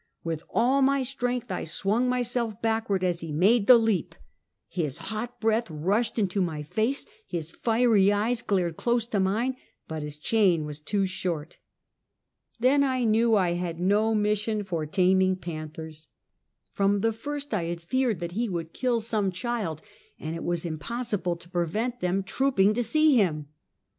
With 0.23 0.41
all 0.49 0.81
my 0.81 1.03
strength 1.03 1.51
I 1.51 1.63
swung 1.63 2.09
myself 2.09 2.59
back 2.59 2.89
ward 2.89 3.03
as 3.03 3.19
he 3.19 3.31
made 3.31 3.67
the 3.67 3.77
leap. 3.77 4.15
His 4.67 4.97
hot 4.97 5.39
breath 5.39 5.69
rushed 5.69 6.17
into 6.17 6.41
my 6.41 6.63
face, 6.63 7.05
his 7.27 7.51
fiery 7.51 8.11
eyes 8.11 8.41
glared 8.41 8.77
close 8.77 9.05
to 9.05 9.19
mine, 9.19 9.57
but 9.87 10.01
his 10.01 10.17
chain 10.17 10.65
was 10.65 10.79
too 10.79 11.05
short. 11.05 11.59
Then 12.59 12.83
I 12.83 13.03
knew 13.03 13.35
I 13.35 13.51
had 13.51 13.79
no 13.79 14.15
mis 14.15 14.39
sion 14.39 14.63
for 14.63 14.87
taming 14.87 15.35
panthers. 15.35 16.07
From 16.71 17.01
the 17.01 17.13
first 17.13 17.53
I 17.53 17.65
had 17.65 17.79
feared 17.79 18.19
that 18.21 18.31
he 18.31 18.49
would 18.49 18.73
kill 18.73 19.01
some 19.01 19.31
child, 19.31 19.83
and 20.19 20.35
it 20.35 20.43
was 20.43 20.65
impossible 20.65 21.35
to 21.35 21.47
prevent 21.47 21.99
them 21.99 22.23
trooping 22.23 22.73
to 22.73 22.83
see 22.83 23.17
him. 23.17 23.49